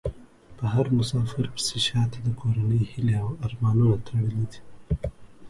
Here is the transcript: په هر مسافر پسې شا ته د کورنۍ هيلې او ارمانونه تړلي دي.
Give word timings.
په 0.57 0.65
هر 0.73 0.85
مسافر 0.97 1.45
پسې 1.55 1.77
شا 1.87 2.01
ته 2.11 2.19
د 2.25 2.29
کورنۍ 2.39 2.81
هيلې 2.91 3.15
او 3.23 3.29
ارمانونه 3.45 3.95
تړلي 4.07 4.43
دي. 4.51 4.59